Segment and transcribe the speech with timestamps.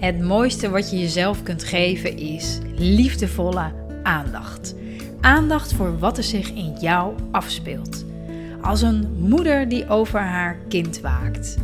[0.00, 4.74] Het mooiste wat je jezelf kunt geven is liefdevolle aandacht.
[5.20, 8.04] Aandacht voor wat er zich in jou afspeelt.
[8.60, 11.56] Als een moeder die over haar kind waakt.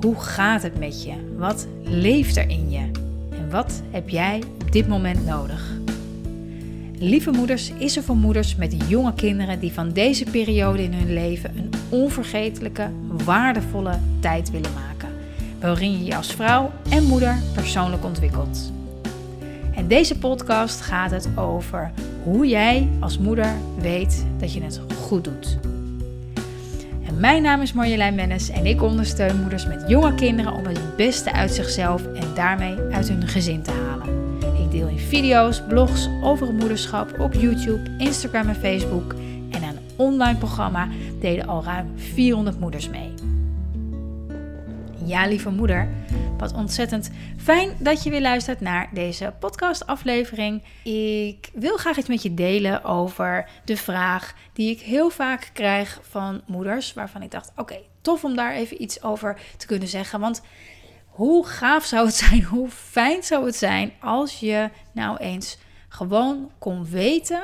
[0.00, 1.12] Hoe gaat het met je?
[1.36, 2.90] Wat leeft er in je?
[3.30, 5.70] En wat heb jij op dit moment nodig?
[6.98, 11.12] Lieve Moeders is er voor moeders met jonge kinderen die van deze periode in hun
[11.12, 12.90] leven een onvergetelijke,
[13.24, 14.91] waardevolle tijd willen maken.
[15.62, 18.72] Waarin je je als vrouw en moeder persoonlijk ontwikkelt.
[19.74, 21.90] En deze podcast gaat het over
[22.22, 25.58] hoe jij als moeder weet dat je het goed doet.
[27.06, 30.96] En mijn naam is Marjolein Mennis en ik ondersteun moeders met jonge kinderen om het
[30.96, 34.38] beste uit zichzelf en daarmee uit hun gezin te halen.
[34.64, 39.14] Ik deel in video's, blogs over het moederschap op YouTube, Instagram en Facebook.
[39.50, 40.88] En een online programma
[41.20, 43.31] deden al ruim 400 moeders mee.
[45.04, 45.88] Ja, lieve moeder,
[46.38, 50.62] wat ontzettend fijn dat je weer luistert naar deze podcastaflevering.
[50.84, 56.00] Ik wil graag iets met je delen over de vraag die ik heel vaak krijg
[56.02, 60.20] van moeders, waarvan ik dacht: oké, tof om daar even iets over te kunnen zeggen.
[60.20, 60.42] Want
[61.06, 66.50] hoe gaaf zou het zijn, hoe fijn zou het zijn als je nou eens gewoon
[66.58, 67.42] kon weten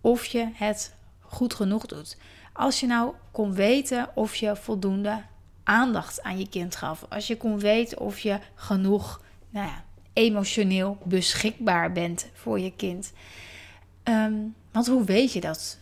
[0.00, 2.16] of je het goed genoeg doet.
[2.52, 5.22] Als je nou kon weten of je voldoende
[5.68, 7.04] aandacht aan je kind gaf.
[7.08, 13.12] Als je kon weten of je genoeg nou ja, emotioneel beschikbaar bent voor je kind.
[14.02, 14.34] Ehm,
[14.72, 15.78] want hoe weet je dat?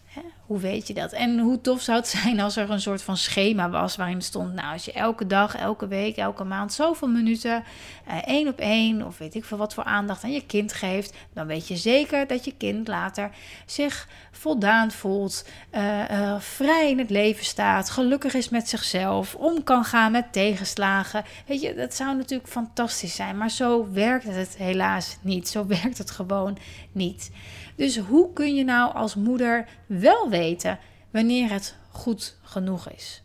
[0.47, 1.13] Hoe weet je dat?
[1.13, 4.55] En hoe tof zou het zijn als er een soort van schema was waarin stond:
[4.55, 7.65] Nou, als je elke dag, elke week, elke maand zoveel minuten,
[8.09, 11.15] uh, één op één, of weet ik veel wat voor aandacht aan je kind geeft,
[11.33, 13.31] dan weet je zeker dat je kind later
[13.67, 15.45] zich voldaan voelt,
[15.75, 20.33] uh, uh, vrij in het leven staat, gelukkig is met zichzelf, om kan gaan met
[20.33, 21.25] tegenslagen.
[21.47, 25.49] Weet je, dat zou natuurlijk fantastisch zijn, maar zo werkt het helaas niet.
[25.49, 26.59] Zo werkt het gewoon
[26.93, 27.31] niet.
[27.77, 30.79] Dus hoe kun je nou als moeder wel weten
[31.11, 33.23] wanneer het goed genoeg is?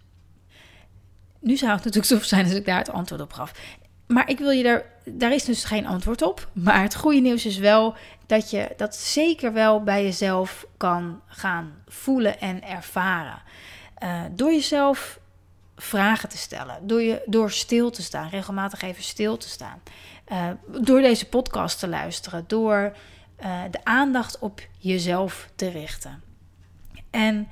[1.39, 3.51] Nu zou het natuurlijk tof zijn als ik daar het antwoord op gaf.
[4.07, 6.49] Maar ik wil je daar, daar is dus geen antwoord op.
[6.53, 7.95] Maar het goede nieuws is wel
[8.25, 13.41] dat je dat zeker wel bij jezelf kan gaan voelen en ervaren.
[14.03, 15.19] Uh, door jezelf
[15.75, 19.81] vragen te stellen, door, je, door stil te staan, regelmatig even stil te staan.
[20.31, 20.49] Uh,
[20.81, 22.95] door deze podcast te luisteren, door
[23.43, 26.30] uh, de aandacht op jezelf te richten.
[27.11, 27.47] En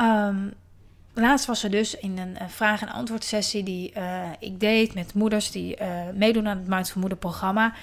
[0.00, 0.54] um,
[1.12, 5.14] laatst was er dus in een, vraag- en antwoord sessie die uh, ik deed met
[5.14, 7.74] moeders die uh, meedoen aan het Mindful Moeder programma,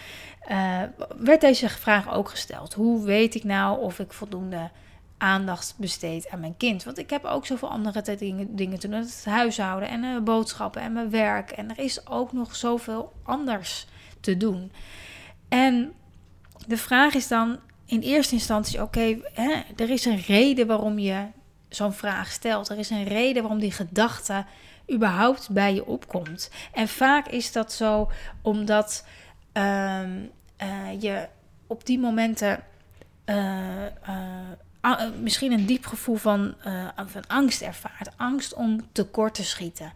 [1.17, 2.73] werd deze vraag ook gesteld.
[2.73, 4.69] Hoe weet ik nou of ik voldoende
[5.17, 6.83] aandacht besteed aan mijn kind?
[6.83, 8.99] Want ik heb ook zoveel andere dingen, dingen te doen.
[8.99, 11.51] Het huishouden en boodschappen en mijn werk.
[11.51, 13.87] En er is ook nog zoveel anders
[14.19, 14.71] te doen.
[15.49, 15.93] En
[16.67, 19.17] de vraag is dan in eerste instantie: oké,
[19.75, 21.25] er is een reden waarom je
[21.69, 22.69] zo'n vraag stelt.
[22.69, 24.45] Er is een reden waarom die gedachte
[24.93, 26.51] überhaupt bij je opkomt.
[26.73, 29.05] En vaak is dat zo omdat
[29.53, 30.01] uh,
[30.61, 31.27] uh, je
[31.67, 32.63] op die momenten
[33.25, 33.85] uh,
[35.21, 36.55] misschien een diep gevoel van,
[37.05, 38.09] van angst ervaart.
[38.17, 39.93] Angst om tekort te schieten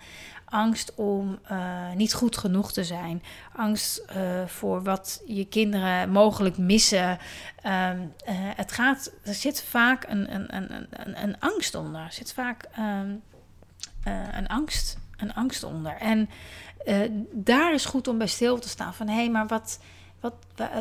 [0.49, 3.23] angst om uh, niet goed genoeg te zijn,
[3.55, 7.09] angst uh, voor wat je kinderen mogelijk missen.
[7.09, 12.01] Um, uh, het gaat, er zit vaak een, een, een, een, een angst onder.
[12.01, 13.21] Er zit vaak um,
[14.33, 15.97] een, angst, een angst onder.
[15.97, 16.29] En
[17.31, 19.79] daar is goed om bij stil te staan van hé, hey, maar wat.
[20.19, 20.33] Wat,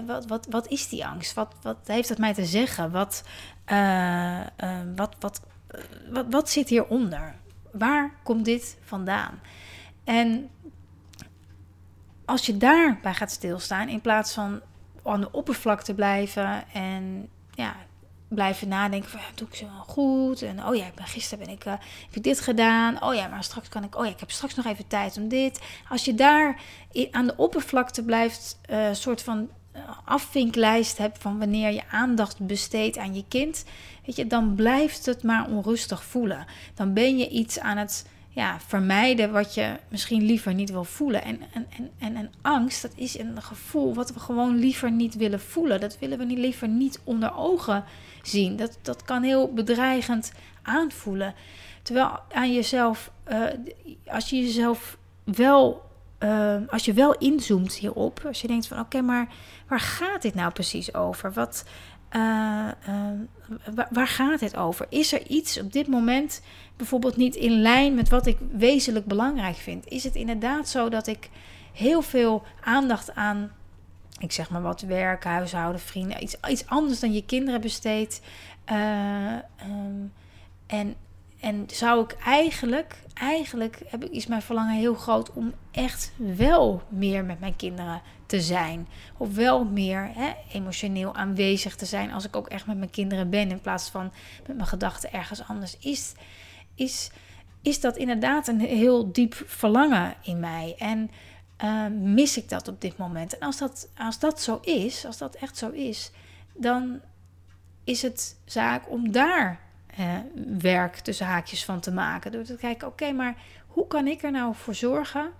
[0.06, 1.34] wat, wat, wat is die angst?
[1.34, 2.90] Wat, wat heeft het mij te zeggen?
[2.90, 3.22] Wat,
[4.96, 5.40] wat, wat,
[6.10, 7.34] wat, wat zit hieronder?
[7.72, 9.40] Waar komt dit vandaan?
[10.04, 10.50] En
[12.24, 14.60] als je daarbij gaat stilstaan, in plaats van
[15.04, 17.76] aan de oppervlakte blijven en ja,
[18.28, 20.42] blijven nadenken van ja, doe ik ze wel goed?
[20.42, 23.02] En oh ja, ben, gisteren ben ik, uh, heb ik dit gedaan.
[23.02, 25.28] Oh ja, maar straks kan ik, oh ja, ik heb straks nog even tijd om
[25.28, 25.60] dit.
[25.88, 26.60] Als je daar
[27.10, 29.48] aan de oppervlakte blijft, uh, soort van eh,
[30.04, 33.64] afvinklijst hebt van wanneer je aandacht besteedt aan je kind,
[34.06, 36.46] weet je, dan blijft het maar onrustig voelen.
[36.74, 41.22] Dan ben je iets aan het ja, vermijden wat je misschien liever niet wil voelen.
[41.22, 45.14] En, en, en, en, en angst, dat is een gevoel wat we gewoon liever niet
[45.14, 45.80] willen voelen.
[45.80, 47.84] Dat willen we niet liever niet onder ogen
[48.22, 48.56] zien.
[48.56, 50.32] Dat, dat kan heel bedreigend
[50.62, 51.34] aanvoelen.
[51.82, 53.44] Terwijl aan jezelf, uh,
[54.06, 55.87] als je jezelf wel
[56.18, 59.28] uh, als je wel inzoomt hierop, als je denkt van oké, maar
[59.68, 61.32] waar gaat dit nou precies over?
[61.32, 61.64] Wat,
[62.12, 64.86] uh, uh, waar gaat dit over?
[64.88, 66.42] Is er iets op dit moment
[66.76, 69.88] bijvoorbeeld niet in lijn met wat ik wezenlijk belangrijk vind?
[69.88, 71.30] Is het inderdaad zo dat ik
[71.72, 73.52] heel veel aandacht aan,
[74.18, 78.20] ik zeg maar wat, werk, huishouden, vrienden, iets, iets anders dan je kinderen besteedt.
[78.72, 79.32] Uh,
[80.66, 80.94] en,
[81.40, 86.82] en zou ik eigenlijk, eigenlijk heb ik, is mijn verlangen heel groot om echt wel
[86.88, 88.88] meer met mijn kinderen te zijn.
[89.16, 93.30] Of wel meer hè, emotioneel aanwezig te zijn als ik ook echt met mijn kinderen
[93.30, 93.50] ben.
[93.50, 94.12] In plaats van
[94.46, 95.78] met mijn gedachten ergens anders.
[95.78, 96.14] Is,
[96.74, 97.10] is,
[97.62, 100.74] is dat inderdaad een heel diep verlangen in mij.
[100.78, 101.10] En
[101.64, 103.38] uh, mis ik dat op dit moment.
[103.38, 106.10] En als dat, als dat zo is, als dat echt zo is,
[106.54, 107.00] dan
[107.84, 109.67] is het zaak om daar
[110.58, 112.32] werk tussen haakjes van te maken.
[112.32, 113.36] Door te kijken, oké, maar
[113.66, 115.30] hoe kan ik er nou voor zorgen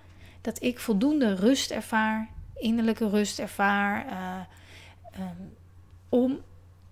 [0.41, 4.41] dat ik voldoende rust ervaar, innerlijke rust ervaar, uh,
[5.21, 5.55] um,
[6.09, 6.41] om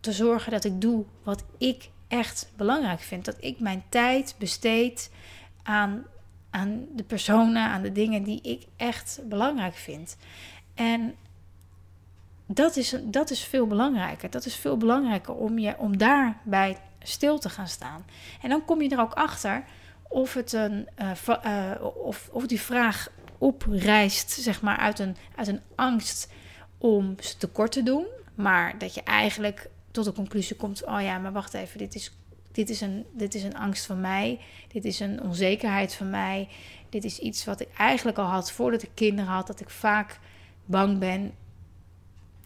[0.01, 3.25] te zorgen dat ik doe wat ik echt belangrijk vind.
[3.25, 5.11] Dat ik mijn tijd besteed
[5.63, 6.05] aan,
[6.51, 10.17] aan de personen, aan de dingen die ik echt belangrijk vind.
[10.75, 11.15] En
[12.47, 14.31] dat is, dat is veel belangrijker.
[14.31, 18.05] Dat is veel belangrijker om, je, om daarbij stil te gaan staan.
[18.43, 19.65] En dan kom je er ook achter
[20.03, 21.75] of, het een, uh,
[22.05, 23.09] of, of die vraag
[23.39, 26.33] oprijst zeg maar, uit, een, uit een angst
[26.79, 28.07] om ze tekort te doen.
[28.35, 32.13] Maar dat je eigenlijk tot de conclusie komt: oh ja, maar wacht even, dit is,
[32.53, 34.41] dit is, een, dit is een angst van mij.
[34.69, 36.49] Dit is een onzekerheid van mij.
[36.89, 39.47] Dit is iets wat ik eigenlijk al had voordat ik kinderen had.
[39.47, 40.19] Dat ik vaak
[40.65, 41.35] bang ben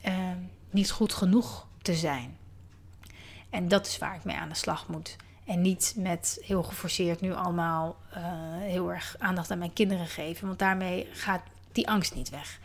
[0.06, 0.30] uh,
[0.70, 2.38] niet goed genoeg te zijn.
[3.50, 5.16] En dat is waar ik mee aan de slag moet.
[5.44, 8.22] En niet met heel geforceerd nu allemaal uh,
[8.58, 10.46] heel erg aandacht aan mijn kinderen geven.
[10.46, 11.42] Want daarmee gaat
[11.72, 12.60] die angst niet weg.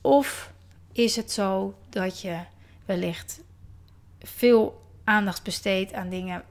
[0.00, 0.52] Of
[0.92, 2.40] is het zo dat je
[2.84, 3.40] wellicht
[4.20, 6.42] veel aandacht besteedt aan dingen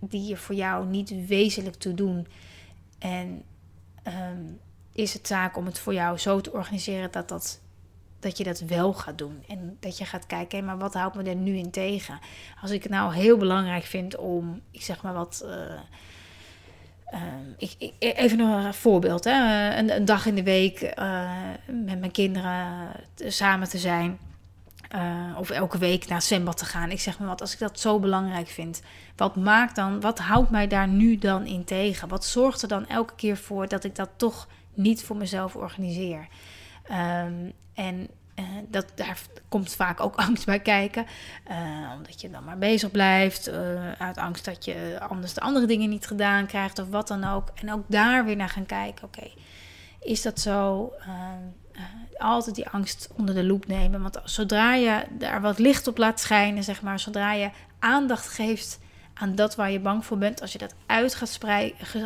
[0.00, 2.26] die je voor jou niet wezenlijk toe doen.
[2.98, 3.42] En
[4.06, 4.60] um,
[4.92, 7.60] is het zaak om het voor jou zo te organiseren dat dat
[8.20, 9.44] dat je dat wel gaat doen.
[9.48, 12.18] En dat je gaat kijken, maar wat houdt me er nu in tegen?
[12.60, 15.42] Als ik het nou heel belangrijk vind om, ik zeg maar wat.
[15.44, 15.52] Uh,
[17.12, 17.22] uh,
[17.56, 19.24] ik, ik, even een voorbeeld.
[19.24, 19.70] Hè?
[19.76, 21.30] Een, dag in de week uh,
[21.66, 24.18] met mijn kinderen samen te zijn.
[25.38, 26.90] of elke week naar het zwembad te gaan.
[26.90, 28.82] Ik zeg maar wat, als ik dat zo belangrijk vind,
[29.16, 32.08] wat maakt dan, wat houdt mij daar nu dan in tegen?
[32.08, 36.28] Wat zorgt er dan elke keer voor dat ik dat toch niet voor mezelf organiseer?
[36.90, 38.08] Um, en
[38.38, 39.18] uh, dat, daar
[39.48, 41.06] komt vaak ook angst bij kijken.
[41.50, 43.48] Uh, omdat je dan maar bezig blijft.
[43.48, 47.24] Uh, uit angst dat je anders de andere dingen niet gedaan krijgt of wat dan
[47.24, 47.48] ook.
[47.54, 49.04] En ook daar weer naar gaan kijken.
[49.04, 49.30] Oké,
[50.00, 50.92] is dat zo?
[52.18, 54.02] altijd die angst onder de loep nemen.
[54.02, 56.98] Want zodra je daar wat licht op laat schijnen, zeg maar.
[56.98, 58.78] Zodra je aandacht geeft
[59.18, 60.40] aan dat waar je bang voor bent.
[60.40, 61.14] Als je dat uit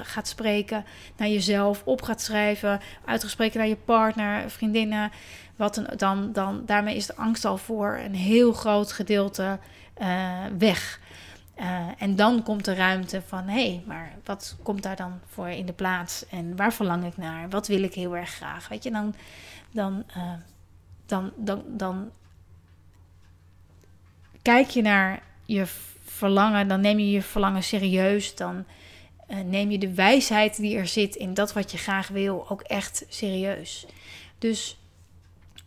[0.03, 0.85] gaat, spreken
[1.17, 5.11] naar jezelf, op gaat schrijven, uitgespreken naar je partner, vriendinnen.
[5.57, 9.59] Wat dan, dan, daarmee is de angst al voor een heel groot gedeelte
[10.01, 11.01] uh, weg.
[11.61, 15.49] Uh, en dan komt de ruimte van hé, hey, maar wat komt daar dan voor
[15.49, 16.29] in de plaats?
[16.29, 17.49] En waar verlang ik naar?
[17.49, 18.69] Wat wil ik heel erg graag?
[18.69, 19.15] Weet je, dan,
[19.71, 20.33] dan, uh,
[21.07, 22.11] dan, dan, dan
[24.43, 25.67] kijk je naar je
[26.23, 28.35] verlangen, dan neem je je verlangen serieus.
[28.35, 28.65] Dan
[29.29, 32.61] uh, neem je de wijsheid die er zit in dat wat je graag wil ook
[32.61, 33.87] echt serieus.
[34.39, 34.79] Dus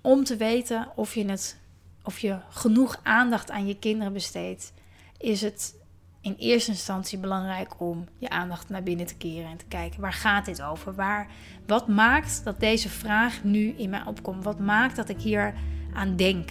[0.01, 1.59] om te weten of je, het,
[2.03, 4.73] of je genoeg aandacht aan je kinderen besteedt,
[5.17, 5.75] is het
[6.21, 10.13] in eerste instantie belangrijk om je aandacht naar binnen te keren en te kijken waar
[10.13, 10.95] gaat dit over?
[10.95, 11.27] Waar,
[11.67, 14.43] wat maakt dat deze vraag nu in mij opkomt?
[14.43, 15.53] Wat maakt dat ik hier
[15.93, 16.49] aan denk?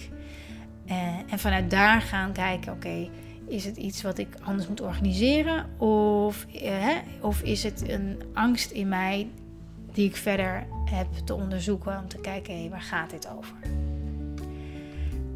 [0.85, 3.09] Uh, en vanuit daar gaan kijken, oké,
[3.47, 5.79] is het iets wat ik anders moet organiseren?
[5.79, 6.87] Of, uh,
[7.21, 9.27] of is het een angst in mij
[9.93, 13.55] die ik verder heb te onderzoeken om te kijken, waar gaat dit over?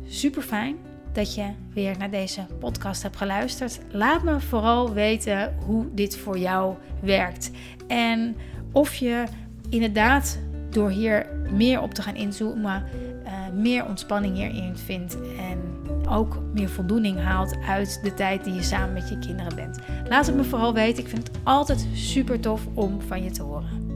[0.07, 0.77] Super fijn
[1.13, 3.79] dat je weer naar deze podcast hebt geluisterd.
[3.91, 7.51] Laat me vooral weten hoe dit voor jou werkt.
[7.87, 8.35] En
[8.71, 9.23] of je
[9.69, 10.39] inderdaad
[10.69, 12.83] door hier meer op te gaan inzoomen,
[13.53, 15.59] meer ontspanning hierin vindt en
[16.09, 19.79] ook meer voldoening haalt uit de tijd die je samen met je kinderen bent.
[20.09, 21.03] Laat het me vooral weten.
[21.03, 23.88] Ik vind het altijd super tof om van je te horen.